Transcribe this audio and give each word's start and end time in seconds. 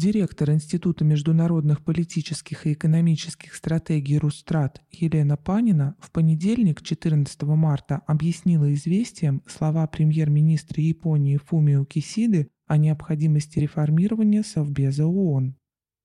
Директор 0.00 0.50
Института 0.50 1.04
международных 1.04 1.84
политических 1.84 2.66
и 2.66 2.72
экономических 2.72 3.54
стратегий 3.54 4.16
Рустрат 4.16 4.80
Елена 4.90 5.36
Панина 5.36 5.94
в 6.00 6.10
понедельник, 6.10 6.80
14 6.80 7.42
марта, 7.42 8.00
объяснила 8.06 8.72
известиям 8.72 9.42
слова 9.46 9.86
премьер-министра 9.86 10.82
Японии 10.82 11.36
Фумио 11.36 11.84
Кисиды 11.84 12.48
о 12.66 12.78
необходимости 12.78 13.58
реформирования 13.58 14.42
Совбеза 14.42 15.04
ООН. 15.04 15.54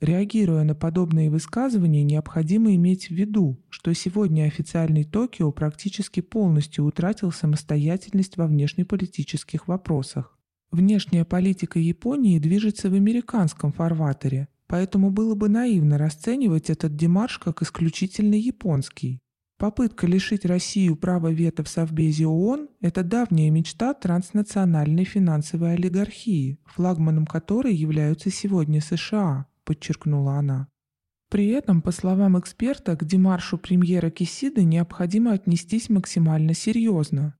Реагируя 0.00 0.64
на 0.64 0.74
подобные 0.74 1.30
высказывания, 1.30 2.02
необходимо 2.02 2.74
иметь 2.74 3.06
в 3.06 3.12
виду, 3.12 3.62
что 3.68 3.94
сегодня 3.94 4.46
официальный 4.46 5.04
Токио 5.04 5.52
практически 5.52 6.22
полностью 6.22 6.86
утратил 6.86 7.30
самостоятельность 7.30 8.36
во 8.36 8.48
внешнеполитических 8.48 9.68
вопросах. 9.68 10.35
Внешняя 10.76 11.24
политика 11.24 11.78
Японии 11.78 12.38
движется 12.38 12.90
в 12.90 12.92
американском 12.92 13.72
фарватере, 13.72 14.48
поэтому 14.66 15.10
было 15.10 15.34
бы 15.34 15.48
наивно 15.48 15.96
расценивать 15.96 16.68
этот 16.68 16.94
демарш 16.94 17.38
как 17.38 17.62
исключительно 17.62 18.34
японский. 18.34 19.22
Попытка 19.56 20.06
лишить 20.06 20.44
Россию 20.44 20.96
права 20.96 21.32
вето 21.32 21.64
в 21.64 21.68
Совбезе 21.70 22.26
ООН– 22.26 22.68
это 22.82 23.02
давняя 23.02 23.48
мечта 23.48 23.94
транснациональной 23.94 25.04
финансовой 25.04 25.76
олигархии, 25.76 26.58
флагманом 26.66 27.24
которой 27.24 27.74
являются 27.74 28.30
сегодня 28.30 28.82
США– 28.82 29.46
подчеркнула 29.64 30.34
она. 30.34 30.68
При 31.30 31.46
этом, 31.46 31.80
по 31.80 31.90
словам 31.90 32.38
эксперта, 32.38 32.98
к 32.98 33.04
демаршу 33.06 33.56
премьера 33.56 34.10
Кисиды 34.10 34.62
необходимо 34.62 35.32
отнестись 35.32 35.88
максимально 35.88 36.52
серьезно. 36.52 37.34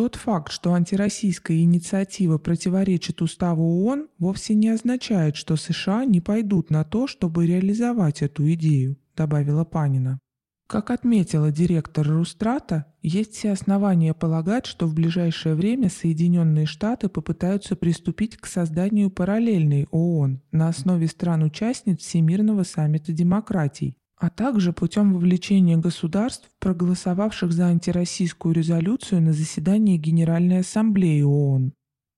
Тот 0.00 0.16
факт, 0.16 0.50
что 0.50 0.72
антироссийская 0.72 1.58
инициатива 1.58 2.38
противоречит 2.38 3.20
уставу 3.20 3.84
ООН, 3.84 4.08
вовсе 4.18 4.54
не 4.54 4.70
означает, 4.70 5.36
что 5.36 5.56
США 5.56 6.06
не 6.06 6.22
пойдут 6.22 6.70
на 6.70 6.84
то, 6.84 7.06
чтобы 7.06 7.46
реализовать 7.46 8.22
эту 8.22 8.50
идею, 8.54 8.96
добавила 9.14 9.66
Панина. 9.66 10.18
Как 10.66 10.90
отметила 10.90 11.52
директор 11.52 12.08
Рустрата, 12.08 12.86
есть 13.02 13.34
все 13.34 13.52
основания 13.52 14.14
полагать, 14.14 14.64
что 14.64 14.86
в 14.86 14.94
ближайшее 14.94 15.54
время 15.54 15.90
Соединенные 15.90 16.64
Штаты 16.64 17.10
попытаются 17.10 17.76
приступить 17.76 18.38
к 18.38 18.46
созданию 18.46 19.10
параллельной 19.10 19.86
ООН 19.90 20.40
на 20.50 20.68
основе 20.68 21.08
стран-участниц 21.08 22.00
Всемирного 22.00 22.62
саммита 22.62 23.12
демократий, 23.12 23.98
а 24.20 24.28
также 24.28 24.74
путем 24.74 25.14
вовлечения 25.14 25.78
государств, 25.78 26.50
проголосовавших 26.58 27.52
за 27.52 27.68
антироссийскую 27.68 28.54
резолюцию 28.54 29.22
на 29.22 29.32
заседании 29.32 29.96
Генеральной 29.96 30.58
Ассамблеи 30.58 31.22
ООН. 31.22 31.72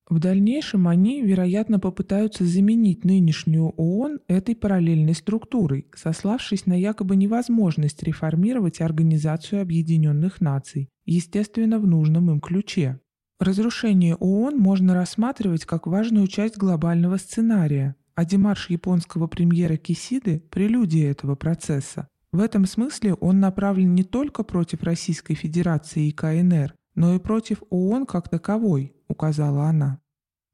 В 0.08 0.19
дальнейшем 0.19 0.89
они, 0.89 1.23
вероятно, 1.23 1.78
попытаются 1.78 2.45
заменить 2.45 3.05
нынешнюю 3.05 3.69
ООН 3.77 4.19
этой 4.27 4.56
параллельной 4.56 5.14
структурой, 5.14 5.86
сославшись 5.95 6.67
на 6.67 6.75
якобы 6.75 7.14
невозможность 7.14 8.03
реформировать 8.03 8.80
Организацию 8.80 9.62
Объединенных 9.62 10.41
Наций, 10.41 10.89
естественно, 11.05 11.78
в 11.78 11.86
нужном 11.86 12.33
им 12.33 12.41
ключе. 12.41 12.98
Разрушение 13.39 14.17
ООН 14.17 14.58
можно 14.58 14.95
рассматривать 14.95 15.64
как 15.67 15.86
важную 15.86 16.27
часть 16.27 16.56
глобального 16.56 17.17
сценария, 17.17 17.95
а 18.14 18.24
демарш 18.24 18.70
японского 18.70 19.27
премьера 19.27 19.77
Кисиды– 19.77 20.42
прелюдия 20.50 21.10
этого 21.10 21.34
процесса. 21.34 22.08
В 22.32 22.41
этом 22.41 22.66
смысле 22.66 23.14
он 23.14 23.41
направлен 23.41 23.94
не 23.94 24.05
только 24.05 24.42
против 24.42 24.82
Российской 24.82 25.34
Федерации 25.34 26.08
и 26.08 26.12
КНР, 26.12 26.74
но 26.94 27.14
и 27.14 27.18
против 27.18 27.62
ООН 27.70 28.06
как 28.06 28.28
таковой, 28.28 28.94
указала 29.08 29.64
она. 29.64 30.00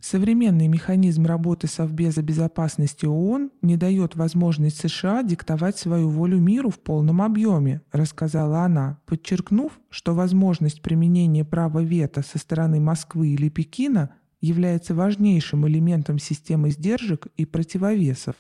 Современный 0.01 0.69
механизм 0.69 1.27
работы 1.27 1.67
Совбеза 1.67 2.23
безопасности 2.23 3.05
ООН 3.05 3.51
не 3.63 3.77
дает 3.77 4.15
возможность 4.15 4.79
США 4.79 5.25
диктовать 5.25 5.77
свою 5.77 6.09
волю 6.09 6.39
миру 6.39 6.71
в 6.71 6.79
полном 6.79 7.21
объеме, 7.21 7.83
рассказала 7.91 8.61
она, 8.61 9.01
подчеркнув, 9.07 9.73
что 9.91 10.15
возможность 10.15 10.83
применения 10.83 11.45
права 11.45 11.81
вето 11.81 12.23
со 12.23 12.39
стороны 12.39 12.79
Москвы 12.79 13.31
или 13.31 13.49
Пекина 13.49 14.11
является 14.41 14.95
важнейшим 14.95 15.67
элементом 15.67 16.19
системы 16.19 16.71
сдержек 16.71 17.27
и 17.37 17.45
противовесов. 17.45 18.37